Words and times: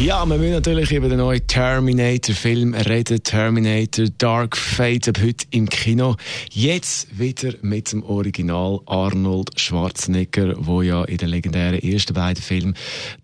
Ja, 0.00 0.24
wir 0.24 0.38
müssen 0.38 0.52
natürlich 0.52 0.92
über 0.92 1.08
den 1.08 1.18
neuen 1.18 1.44
Terminator-Film 1.44 2.72
reden. 2.72 3.20
Terminator 3.20 4.06
Dark 4.16 4.56
Fate 4.56 5.08
ab 5.08 5.18
heute 5.20 5.44
im 5.50 5.68
Kino. 5.68 6.14
Jetzt 6.52 7.18
wieder 7.18 7.54
mit 7.62 7.90
dem 7.90 8.04
Original 8.04 8.78
Arnold 8.86 9.58
Schwarzenegger, 9.58 10.54
wo 10.56 10.82
ja 10.82 11.02
in 11.04 11.16
den 11.16 11.30
legendären 11.30 11.80
ersten 11.80 12.14
beiden 12.14 12.40
Filmen 12.40 12.74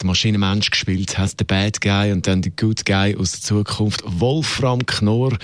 der 0.01 0.07
Maschinenmensch 0.09 0.69
gespielt 0.69 1.17
hat, 1.17 1.39
der 1.39 1.45
Bad 1.45 1.81
Guy 1.81 2.11
und 2.11 2.27
dann 2.27 2.43
der 2.43 2.51
Good 2.51 2.85
Guy 2.85 3.15
aus 3.15 3.31
der 3.31 3.41
Zukunft, 3.43 4.03
Wolfram 4.05 4.85
Knorr. 4.85 5.39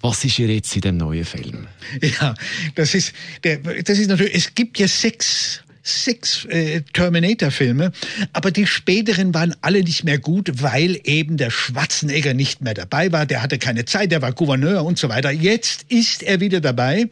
Was 0.00 0.24
ist 0.24 0.38
ihr 0.38 0.48
jetzt 0.48 0.74
in 0.76 0.80
dem 0.80 0.96
neuen 0.96 1.26
Film? 1.26 1.66
Ja, 2.00 2.34
das 2.74 2.94
ist, 2.94 3.12
der, 3.42 3.58
das 3.58 3.98
ist 3.98 4.08
natürlich, 4.08 4.34
es 4.34 4.54
gibt 4.54 4.78
ja 4.78 4.88
sechs 4.88 5.63
sechs 5.84 6.46
äh, 6.46 6.80
Terminator-Filme, 6.92 7.92
aber 8.32 8.50
die 8.50 8.66
späteren 8.66 9.34
waren 9.34 9.54
alle 9.60 9.82
nicht 9.82 10.02
mehr 10.02 10.18
gut, 10.18 10.62
weil 10.62 10.98
eben 11.04 11.36
der 11.36 11.50
Schwarzenegger 11.50 12.34
nicht 12.34 12.62
mehr 12.62 12.74
dabei 12.74 13.12
war. 13.12 13.26
Der 13.26 13.42
hatte 13.42 13.58
keine 13.58 13.84
Zeit, 13.84 14.10
der 14.10 14.22
war 14.22 14.32
Gouverneur 14.32 14.84
und 14.84 14.98
so 14.98 15.08
weiter. 15.08 15.30
Jetzt 15.30 15.84
ist 15.90 16.22
er 16.22 16.40
wieder 16.40 16.60
dabei. 16.60 17.08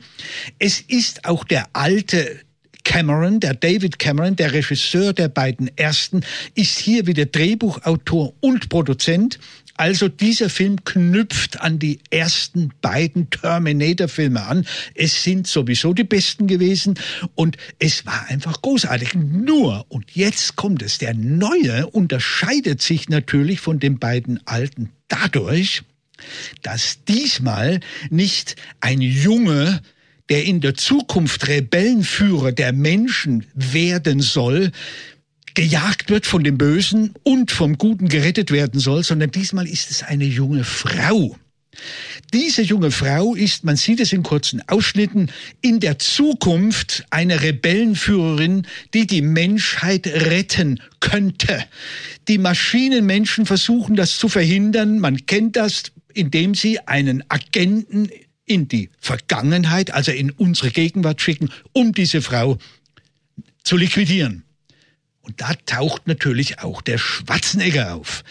Es 0.58 0.80
ist 0.80 1.27
auch 1.27 1.44
der 1.44 1.66
alte 1.74 2.40
Cameron, 2.84 3.40
der 3.40 3.54
David 3.54 3.98
Cameron, 3.98 4.36
der 4.36 4.52
Regisseur 4.52 5.12
der 5.12 5.28
beiden 5.28 5.70
ersten, 5.77 6.22
ist 6.54 6.78
hier 6.78 7.06
wieder 7.06 7.27
Drehbuchautor 7.27 8.34
und 8.41 8.69
Produzent. 8.69 9.38
Also 9.77 10.09
dieser 10.09 10.51
Film 10.51 10.84
knüpft 10.84 11.61
an 11.61 11.78
die 11.78 12.01
ersten 12.11 12.73
beiden 12.83 13.31
Terminator-Filme 13.31 14.42
an. 14.42 14.67
Es 14.95 15.25
sind 15.25 15.47
sowieso 15.47 15.95
die 15.95 16.05
besten 16.05 16.47
gewesen 16.47 16.98
und 17.34 17.56
es 17.78 18.05
war 18.05 18.27
einfach 18.28 18.61
großartig. 18.61 19.15
Nur, 19.15 19.87
und 19.89 20.11
jetzt 20.12 20.56
kommt 20.56 20.83
es, 20.83 20.98
der 20.98 21.15
neue 21.15 21.87
unterscheidet 21.87 22.83
sich 22.83 23.09
natürlich 23.09 23.61
von 23.61 23.78
den 23.78 23.98
beiden 23.98 24.41
alten 24.47 24.91
dadurch, 25.09 25.83
dass 26.62 27.05
diesmal 27.05 27.81
nicht 28.11 28.56
ein 28.81 29.00
Junge 29.00 29.81
der 30.28 30.45
in 30.45 30.61
der 30.61 30.75
Zukunft 30.75 31.48
Rebellenführer 31.48 32.53
der 32.53 32.73
Menschen 32.73 33.45
werden 33.55 34.20
soll, 34.20 34.70
gejagt 35.55 36.11
wird 36.11 36.27
von 36.27 36.45
dem 36.45 36.58
Bösen 36.58 37.14
und 37.22 37.50
vom 37.50 37.78
Guten 37.78 38.08
gerettet 38.08 38.50
werden 38.50 38.81
soll, 38.81 39.05
sondern 39.05 39.31
diesmal 39.31 39.67
ist 39.67 39.91
es 39.91 40.03
eine 40.03 40.25
junge 40.25 40.64
Frau. 40.64 41.36
Diese 42.34 42.62
junge 42.62 42.91
Frau 42.91 43.34
ist, 43.34 43.64
man 43.64 43.77
sieht 43.77 44.00
es 44.00 44.12
in 44.12 44.22
kurzen 44.22 44.67
Ausschnitten, 44.69 45.31
in 45.61 45.81
der 45.81 45.98
Zukunft 45.98 47.05
eine 47.11 47.42
Rebellenführerin, 47.42 48.67
die 48.94 49.06
die 49.06 49.22
Menschheit 49.22 50.06
retten 50.06 50.81
könnte. 51.00 51.64
Die 52.28 52.39
Maschinenmenschen 52.39 53.47
versuchen 53.47 53.97
das 53.97 54.19
zu 54.19 54.28
verhindern. 54.28 54.98
Man 54.98 55.25
kennt 55.27 55.56
das, 55.56 55.92
indem 56.12 56.55
sie 56.55 56.78
einen 56.81 57.25
Agenten 57.28 58.11
in 58.44 58.69
die 58.69 58.91
Vergangenheit, 58.98 59.92
also 59.92 60.12
in 60.12 60.31
unsere 60.31 60.70
Gegenwart 60.70 61.22
schicken, 61.22 61.50
um 61.72 61.92
diese 61.92 62.20
Frau 62.20 62.59
zu 63.64 63.77
liquidieren. 63.77 64.44
Und 65.23 65.41
da 65.41 65.55
taucht 65.67 66.06
natürlich 66.06 66.59
auch 66.61 66.83
der 66.83 66.98
Schwarzenegger 66.98 67.95
auf. 67.95 68.25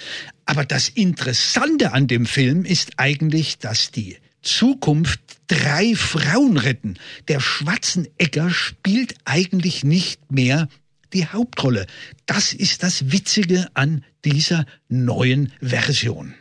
Aber 0.46 0.66
das 0.66 0.90
Interessante 0.90 1.94
an 1.94 2.08
dem 2.08 2.26
Film 2.26 2.66
ist 2.66 2.92
eigentlich, 2.98 3.58
dass 3.58 3.92
die 3.92 4.18
Zukunft 4.42 5.22
drei 5.48 5.96
Frauen 5.96 6.58
retten. 6.58 6.96
Der 7.28 7.40
Schwarzenegger 7.40 8.50
spielt 8.50 9.16
eigentlich 9.26 9.84
nicht 9.84 10.32
mehr 10.32 10.68
die 11.14 11.28
Hauptrolle. 11.28 11.88
Das 12.26 12.54
ist 12.54 12.84
das 12.84 13.12
Witzige 13.12 13.68
an 13.74 14.04
dieser 14.26 14.66
neuen 14.90 15.54
Version. 15.62 16.34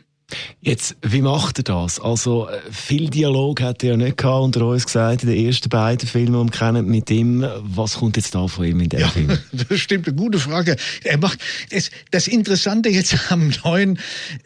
Jetzt, 0.61 0.95
wie 1.01 1.21
macht 1.21 1.59
er 1.59 1.63
das? 1.63 1.99
Also, 1.99 2.47
äh, 2.47 2.59
viel 2.71 3.09
Dialog 3.09 3.61
hat 3.61 3.83
er 3.83 3.91
ja 3.91 3.97
nicht 3.97 4.17
gehabt, 4.17 4.43
unter 4.43 4.65
uns 4.67 4.85
gesagt, 4.85 5.23
in 5.23 5.29
den 5.29 5.45
ersten 5.45 5.69
beiden 5.69 6.07
Filmen, 6.07 6.47
die 6.47 6.53
wir 6.53 6.59
kennen, 6.59 6.85
mit 6.87 7.09
ihm. 7.09 7.45
Was 7.61 7.95
kommt 7.95 8.17
jetzt 8.17 8.35
da 8.35 8.47
von 8.47 8.65
ihm 8.65 8.79
in 8.79 8.89
dem 8.89 8.99
ja, 8.99 9.07
Film? 9.07 9.37
Das 9.51 9.79
stimmt, 9.79 10.07
eine 10.07 10.15
gute 10.15 10.39
Frage. 10.39 10.75
Er 11.03 11.17
macht, 11.17 11.39
das, 11.71 11.91
das 12.11 12.27
Interessante 12.27 12.89
jetzt 12.89 13.15
am 13.31 13.51
neuen, 13.63 13.99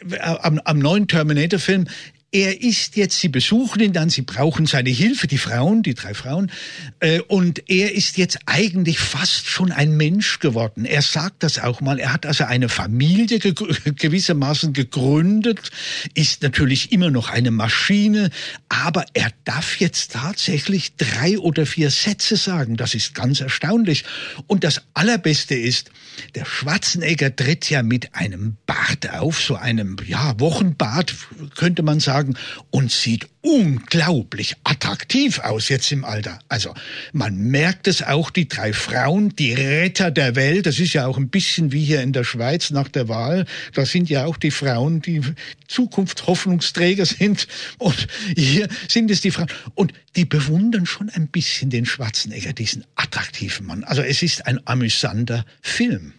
äh, 0.10 0.18
am, 0.20 0.60
am 0.64 0.80
neuen 0.80 1.08
Terminator-Film, 1.08 1.88
er 2.36 2.62
ist 2.62 2.98
jetzt, 2.98 3.22
sie 3.22 3.30
besuchen 3.30 3.82
ihn 3.82 3.94
dann, 3.94 4.10
sie 4.10 4.24
brauchen 4.24 4.66
seine 4.66 4.90
Hilfe, 4.90 5.26
die 5.26 5.38
Frauen, 5.38 5.84
die 5.84 5.94
drei 5.94 6.14
Frauen, 6.14 6.52
äh, 7.00 7.22
und 7.22 7.70
er 7.70 7.96
ist 7.96 8.18
jetzt 8.18 8.40
eigentlich 8.46 9.00
fast 9.00 9.48
schon 9.48 9.72
ein 9.72 9.96
Mensch 9.96 10.40
geworden. 10.40 10.84
Er 10.84 11.02
sagt 11.02 11.44
das 11.44 11.60
auch 11.60 11.80
mal, 11.80 11.98
er 11.98 12.12
hat 12.12 12.26
also 12.26 12.44
eine 12.44 12.68
Familie 12.68 13.40
ge 13.40 13.54
gewissermaßen 13.96 14.74
gegründet, 14.74 15.72
ist 16.14 16.42
natürlich 16.42 16.92
immer 16.92 17.10
noch 17.10 17.30
eine 17.30 17.52
Maschine, 17.52 18.32
aber 18.68 19.06
er 19.14 19.32
darf 19.46 19.80
jetzt 19.80 20.12
tatsächlich 20.12 20.98
drei 20.98 21.40
oder 21.40 21.66
vier 21.66 21.90
Sätze 21.90 22.36
sagen. 22.36 22.76
Das 22.76 22.96
ist 22.96 23.16
ganz 23.16 23.40
erstaunlich. 23.40 24.04
Und 24.48 24.66
das 24.66 24.82
Allerbeste 24.94 25.56
ist, 25.56 25.90
der 26.36 26.44
Schwarzenegger 26.44 27.34
tritt 27.34 27.70
ja 27.70 27.82
mit 27.82 28.14
einem 28.14 28.58
Bart 28.66 29.10
auf, 29.10 29.42
so 29.42 29.56
einem, 29.56 29.96
ja, 30.06 30.38
Wochenbart, 30.38 31.16
könnte 31.56 31.82
man 31.82 32.02
sagen, 32.02 32.25
sagen 32.26 32.38
und 32.72 32.92
sieht 32.92 33.28
unglaublich 33.42 34.56
attraktiv 34.64 35.40
aus 35.40 35.70
jetzt 35.70 35.92
im 35.92 36.04
Alter. 36.04 36.40
Also 36.50 36.74
man 37.14 37.38
merkt 37.38 37.88
es 37.88 38.02
auch, 38.02 38.32
die 38.32 38.48
drei 38.48 38.74
Frauen, 38.74 39.36
die 39.36 39.54
Retter 39.54 40.10
der 40.10 40.36
Welt, 40.36 40.66
das 40.66 40.80
ist 40.80 40.94
ja 40.94 41.06
auch 41.06 41.18
ein 41.18 41.30
bisschen 41.30 41.72
wie 41.72 41.84
hier 41.84 42.02
in 42.02 42.12
der 42.12 42.24
Schweiz 42.24 42.72
nach 42.72 42.88
der 42.88 43.08
Wahl, 43.08 43.46
da 43.74 43.86
sind 43.86 44.10
ja 44.10 44.26
auch 44.26 44.38
die 44.38 44.52
Frauen, 44.52 45.02
die 45.02 45.22
Zukunftshoffnungsträger 45.68 47.06
sind 47.06 47.48
und 47.78 48.08
hier 48.36 48.68
sind 48.88 49.12
es 49.12 49.22
die 49.22 49.32
Frauen 49.32 49.50
und 49.76 49.94
die 50.16 50.26
bewundern 50.26 50.86
schon 50.86 51.10
ein 51.10 51.28
bisschen 51.28 51.70
den 51.70 51.86
Schwarzenegger, 51.86 52.54
diesen 52.54 52.84
attraktiven 52.96 53.68
Mann. 53.68 53.84
Also 53.84 54.02
es 54.02 54.24
ist 54.24 54.48
ein 54.48 54.60
amüsanter 54.66 55.46
Film. 55.62 56.14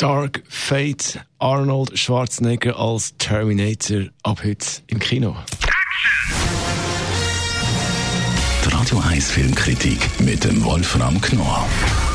Dark 0.00 0.42
Fate, 0.48 1.20
Arnold 1.38 1.98
Schwarzenegger 1.98 2.74
als 2.78 3.14
Terminator 3.18 4.06
ab 4.22 4.40
heute 4.42 4.66
im 4.86 4.98
Kino. 4.98 5.36
Die 8.64 8.74
Radio 8.74 8.98
1 9.06 9.30
Filmkritik 9.30 9.98
mit 10.20 10.42
dem 10.44 10.64
Wolfram 10.64 11.20
Knorr 11.20 11.68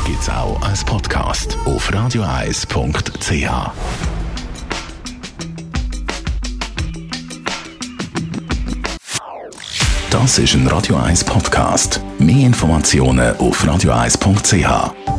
gibt's 0.04 0.28
auch 0.28 0.60
als 0.62 0.84
Podcast 0.84 1.56
auf 1.64 1.92
radioeis.ch. 1.92 3.50
Das 10.10 10.38
ist 10.40 10.54
ein 10.54 10.66
Radio 10.66 10.96
1 10.96 11.22
Podcast. 11.22 12.00
Mehr 12.18 12.46
Informationen 12.46 13.36
auf 13.36 13.64
radioeis.ch. 13.64 15.15